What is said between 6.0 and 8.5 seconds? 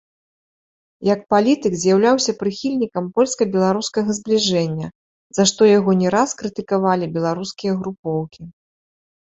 не раз крытыкавалі беларускія групоўкі.